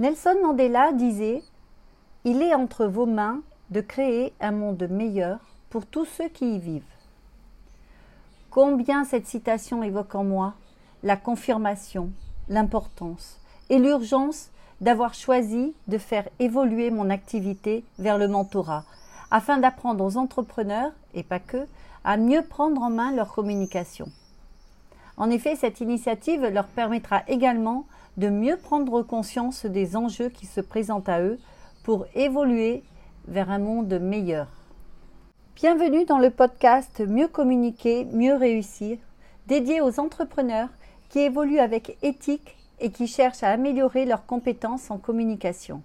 [0.00, 1.42] Nelson Mandela disait
[2.24, 5.38] Il est entre vos mains de créer un monde meilleur
[5.68, 6.82] pour tous ceux qui y vivent.
[8.48, 10.54] Combien cette citation évoque en moi
[11.02, 12.08] la confirmation,
[12.48, 14.48] l'importance et l'urgence
[14.80, 18.84] d'avoir choisi de faire évoluer mon activité vers le mentorat,
[19.30, 21.66] afin d'apprendre aux entrepreneurs, et pas que,
[22.04, 24.06] à mieux prendre en main leur communication.
[25.20, 27.84] En effet, cette initiative leur permettra également
[28.16, 31.38] de mieux prendre conscience des enjeux qui se présentent à eux
[31.82, 32.82] pour évoluer
[33.28, 34.46] vers un monde meilleur.
[35.56, 38.96] Bienvenue dans le podcast Mieux communiquer, mieux réussir,
[39.46, 40.70] dédié aux entrepreneurs
[41.10, 45.82] qui évoluent avec éthique et qui cherchent à améliorer leurs compétences en communication.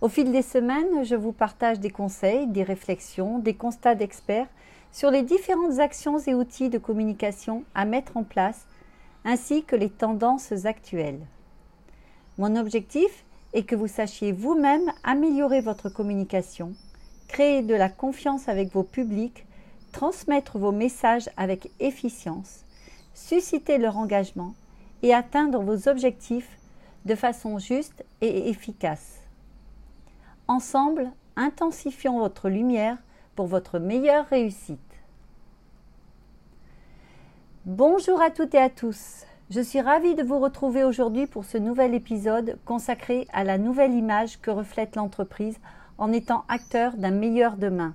[0.00, 4.46] Au fil des semaines, je vous partage des conseils, des réflexions, des constats d'experts
[4.94, 8.64] sur les différentes actions et outils de communication à mettre en place,
[9.24, 11.26] ainsi que les tendances actuelles.
[12.38, 16.74] Mon objectif est que vous sachiez vous-même améliorer votre communication,
[17.26, 19.44] créer de la confiance avec vos publics,
[19.90, 22.64] transmettre vos messages avec efficience,
[23.14, 24.54] susciter leur engagement
[25.02, 26.56] et atteindre vos objectifs
[27.04, 29.18] de façon juste et efficace.
[30.46, 32.98] Ensemble, intensifions votre lumière
[33.34, 34.78] pour votre meilleure réussite.
[37.66, 39.24] Bonjour à toutes et à tous.
[39.48, 43.94] Je suis ravie de vous retrouver aujourd'hui pour ce nouvel épisode consacré à la nouvelle
[43.94, 45.58] image que reflète l'entreprise
[45.96, 47.94] en étant acteur d'un meilleur demain.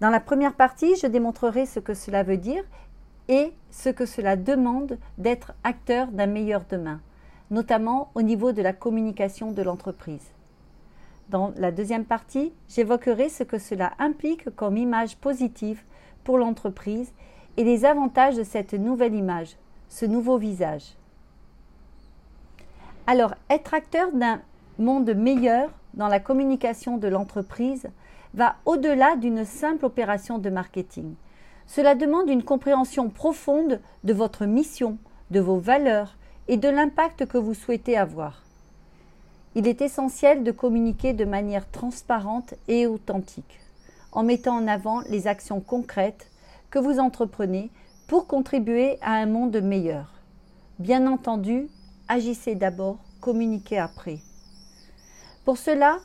[0.00, 2.62] Dans la première partie, je démontrerai ce que cela veut dire
[3.28, 7.00] et ce que cela demande d'être acteur d'un meilleur demain,
[7.50, 10.34] notamment au niveau de la communication de l'entreprise.
[11.30, 15.82] Dans la deuxième partie, j'évoquerai ce que cela implique comme image positive
[16.22, 17.14] pour l'entreprise
[17.58, 19.56] et les avantages de cette nouvelle image,
[19.88, 20.94] ce nouveau visage.
[23.08, 24.40] Alors, être acteur d'un
[24.78, 27.88] monde meilleur dans la communication de l'entreprise
[28.32, 31.14] va au-delà d'une simple opération de marketing.
[31.66, 34.96] Cela demande une compréhension profonde de votre mission,
[35.32, 36.16] de vos valeurs
[36.46, 38.44] et de l'impact que vous souhaitez avoir.
[39.56, 43.58] Il est essentiel de communiquer de manière transparente et authentique,
[44.12, 46.28] en mettant en avant les actions concrètes
[46.70, 47.70] que vous entreprenez
[48.06, 50.14] pour contribuer à un monde meilleur.
[50.78, 51.68] Bien entendu,
[52.08, 54.18] agissez d'abord, communiquez après.
[55.44, 55.98] Pour cela,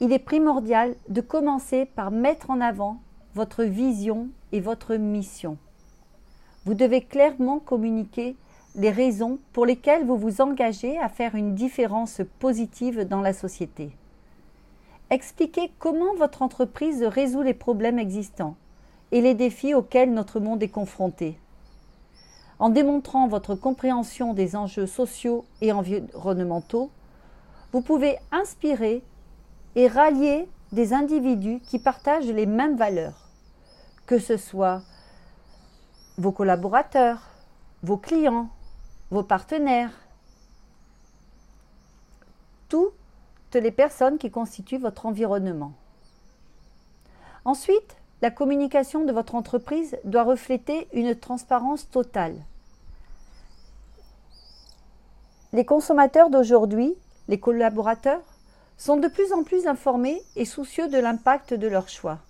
[0.00, 3.00] il est primordial de commencer par mettre en avant
[3.34, 5.58] votre vision et votre mission.
[6.64, 8.36] Vous devez clairement communiquer
[8.74, 13.90] les raisons pour lesquelles vous vous engagez à faire une différence positive dans la société.
[15.10, 18.56] Expliquez comment votre entreprise résout les problèmes existants
[19.12, 21.38] et les défis auxquels notre monde est confronté.
[22.58, 26.90] En démontrant votre compréhension des enjeux sociaux et environnementaux,
[27.72, 29.02] vous pouvez inspirer
[29.76, 33.28] et rallier des individus qui partagent les mêmes valeurs,
[34.06, 34.82] que ce soit
[36.18, 37.28] vos collaborateurs,
[37.82, 38.48] vos clients,
[39.10, 39.92] vos partenaires,
[42.68, 42.94] toutes
[43.54, 45.72] les personnes qui constituent votre environnement.
[47.44, 52.36] Ensuite, la communication de votre entreprise doit refléter une transparence totale.
[55.52, 56.94] Les consommateurs d'aujourd'hui,
[57.26, 58.22] les collaborateurs,
[58.78, 62.20] sont de plus en plus informés et soucieux de l'impact de leurs choix.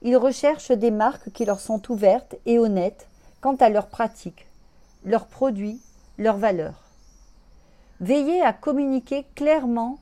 [0.00, 3.06] Ils recherchent des marques qui leur sont ouvertes et honnêtes
[3.42, 4.46] quant à leurs pratiques,
[5.04, 5.80] leurs produits,
[6.16, 6.82] leurs valeurs.
[8.00, 9.98] Veillez à communiquer clairement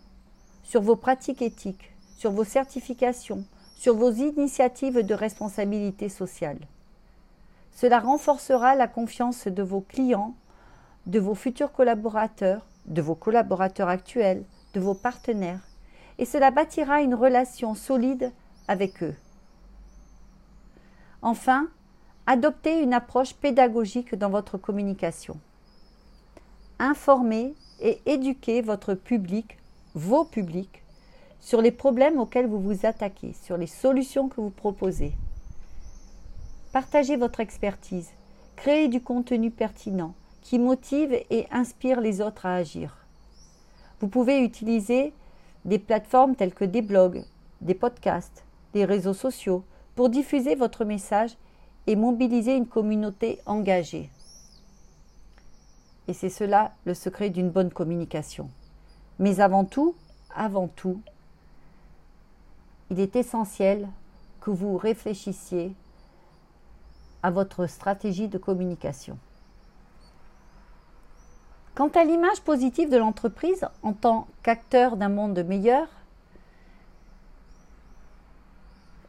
[0.62, 3.44] sur vos pratiques éthiques, sur vos certifications,
[3.80, 6.58] sur vos initiatives de responsabilité sociale.
[7.72, 10.34] Cela renforcera la confiance de vos clients,
[11.06, 15.66] de vos futurs collaborateurs, de vos collaborateurs actuels, de vos partenaires,
[16.18, 18.32] et cela bâtira une relation solide
[18.68, 19.14] avec eux.
[21.22, 21.70] Enfin,
[22.26, 25.41] adoptez une approche pédagogique dans votre communication.
[26.78, 29.56] Informez et éduquez votre public,
[29.94, 30.82] vos publics,
[31.41, 35.13] sur les problèmes auxquels vous vous attaquez, sur les solutions que vous proposez.
[36.72, 38.10] Partagez votre expertise,
[38.57, 42.97] créez du contenu pertinent qui motive et inspire les autres à agir.
[44.01, 45.13] Vous pouvez utiliser
[45.65, 47.25] des plateformes telles que des blogs,
[47.60, 49.65] des podcasts, des réseaux sociaux
[49.95, 51.37] pour diffuser votre message
[51.87, 54.10] et mobiliser une communauté engagée.
[56.09, 58.48] Et c'est cela le secret d'une bonne communication.
[59.19, 59.95] Mais avant tout,
[60.34, 61.01] avant tout,
[62.91, 63.89] il est essentiel
[64.41, 65.75] que vous réfléchissiez
[67.22, 69.19] à votre stratégie de communication.
[71.75, 75.87] Quant à l'image positive de l'entreprise en tant qu'acteur d'un monde meilleur,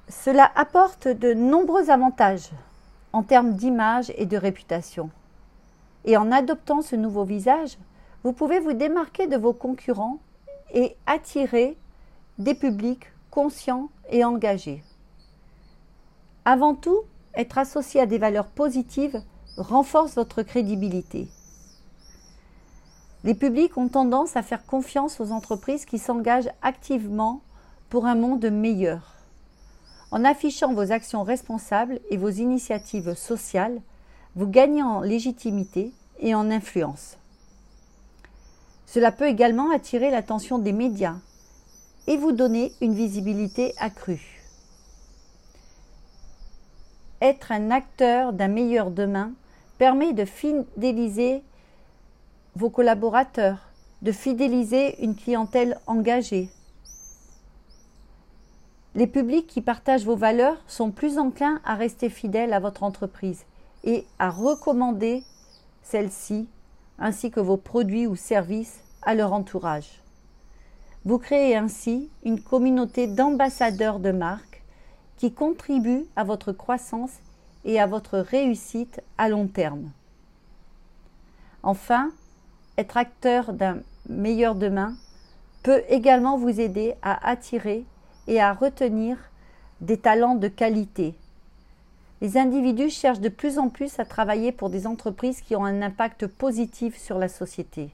[0.07, 2.49] cela apporte de nombreux avantages
[3.13, 5.09] en termes d'image et de réputation.
[6.05, 7.77] Et en adoptant ce nouveau visage,
[8.23, 10.19] vous pouvez vous démarquer de vos concurrents
[10.73, 11.77] et attirer
[12.37, 14.83] des publics conscients et engagés.
[16.45, 16.99] Avant tout,
[17.33, 19.21] être associé à des valeurs positives
[19.57, 21.27] renforce votre crédibilité.
[23.23, 27.41] Les publics ont tendance à faire confiance aux entreprises qui s'engagent activement
[27.89, 29.15] pour un monde meilleur.
[30.11, 33.81] En affichant vos actions responsables et vos initiatives sociales,
[34.35, 37.17] vous gagnez en légitimité et en influence.
[38.85, 41.15] Cela peut également attirer l'attention des médias
[42.07, 44.41] et vous donner une visibilité accrue.
[47.21, 49.33] Être un acteur d'un meilleur demain
[49.77, 51.43] permet de fidéliser
[52.55, 53.69] vos collaborateurs,
[54.01, 56.49] de fidéliser une clientèle engagée.
[58.93, 63.45] Les publics qui partagent vos valeurs sont plus enclins à rester fidèles à votre entreprise
[63.83, 65.23] et à recommander
[65.81, 66.47] celle-ci
[66.99, 70.01] ainsi que vos produits ou services à leur entourage.
[71.03, 74.63] Vous créez ainsi une communauté d'ambassadeurs de marque
[75.17, 77.13] qui contribuent à votre croissance
[77.65, 79.91] et à votre réussite à long terme.
[81.63, 82.11] Enfin,
[82.77, 84.95] être acteur d'un meilleur demain
[85.63, 87.85] peut également vous aider à attirer
[88.27, 89.17] et à retenir
[89.79, 91.15] des talents de qualité.
[92.21, 95.81] Les individus cherchent de plus en plus à travailler pour des entreprises qui ont un
[95.81, 97.89] impact positif sur la société.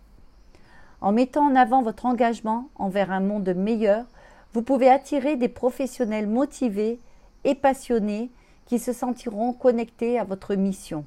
[1.02, 4.06] En mettant en avant votre engagement envers un monde meilleur,
[4.54, 7.00] vous pouvez attirer des professionnels motivés
[7.44, 8.32] et passionnés
[8.66, 11.06] qui se sentiront connectés à votre mission.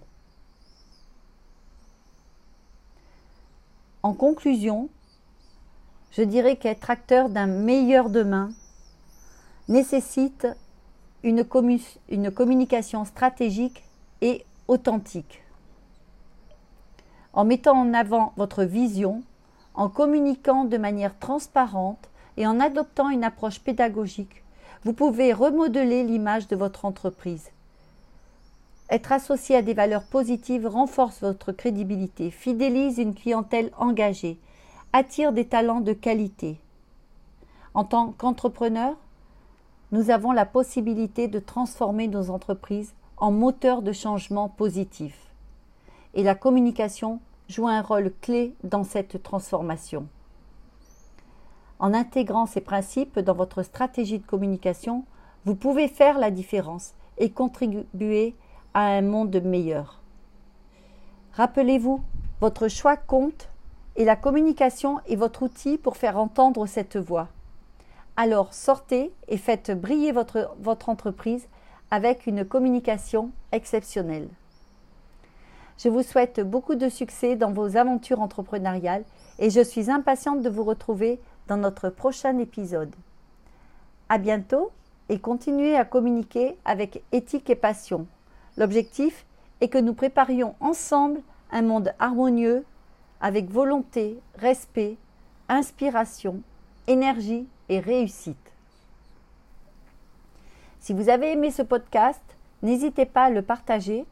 [4.02, 4.88] En conclusion,
[6.12, 8.50] je dirais qu'être acteur d'un meilleur demain
[9.68, 10.46] nécessite
[11.22, 13.84] une, communication stratégique
[14.20, 15.42] et authentique.
[17.32, 19.22] En mettant en avant votre vision,
[19.80, 24.44] en communiquant de manière transparente et en adoptant une approche pédagogique,
[24.84, 27.50] vous pouvez remodeler l'image de votre entreprise
[28.90, 34.38] être associé à des valeurs positives renforce votre crédibilité, fidélise une clientèle engagée,
[34.92, 36.58] attire des talents de qualité.
[37.72, 38.96] En tant qu'entrepreneur,
[39.92, 45.16] nous avons la possibilité de transformer nos entreprises en moteurs de changement positif.
[46.14, 50.06] Et la communication joue un rôle clé dans cette transformation.
[51.80, 55.04] En intégrant ces principes dans votre stratégie de communication,
[55.44, 58.36] vous pouvez faire la différence et contribuer
[58.72, 60.00] à un monde meilleur.
[61.32, 62.00] Rappelez-vous,
[62.40, 63.48] votre choix compte
[63.96, 67.28] et la communication est votre outil pour faire entendre cette voix.
[68.16, 71.48] Alors sortez et faites briller votre, votre entreprise
[71.90, 74.28] avec une communication exceptionnelle.
[75.82, 79.04] Je vous souhaite beaucoup de succès dans vos aventures entrepreneuriales
[79.38, 81.18] et je suis impatiente de vous retrouver
[81.48, 82.94] dans notre prochain épisode.
[84.10, 84.72] À bientôt
[85.08, 88.06] et continuez à communiquer avec éthique et passion.
[88.58, 89.24] L'objectif
[89.62, 92.66] est que nous préparions ensemble un monde harmonieux
[93.22, 94.98] avec volonté, respect,
[95.48, 96.42] inspiration,
[96.88, 98.36] énergie et réussite.
[100.78, 102.20] Si vous avez aimé ce podcast,
[102.62, 104.04] n'hésitez pas à le partager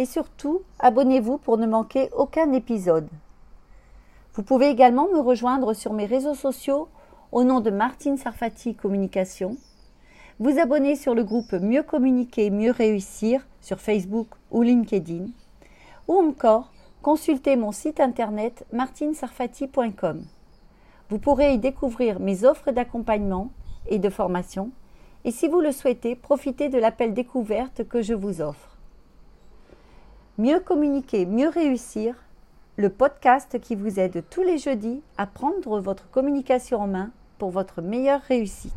[0.00, 3.06] et surtout abonnez-vous pour ne manquer aucun épisode.
[4.32, 6.88] Vous pouvez également me rejoindre sur mes réseaux sociaux
[7.32, 9.58] au nom de Martine Sarfati Communication
[10.38, 15.26] vous abonner sur le groupe Mieux communiquer, mieux réussir sur Facebook ou LinkedIn,
[16.08, 20.24] ou encore consulter mon site internet martinsarfati.com.
[21.10, 23.50] Vous pourrez y découvrir mes offres d'accompagnement
[23.86, 24.70] et de formation,
[25.26, 28.69] et si vous le souhaitez, profitez de l'appel découverte que je vous offre.
[30.38, 32.14] Mieux communiquer, mieux réussir,
[32.76, 37.50] le podcast qui vous aide tous les jeudis à prendre votre communication en main pour
[37.50, 38.72] votre meilleure réussite.